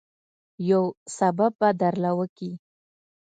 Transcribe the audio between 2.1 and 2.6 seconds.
وکي.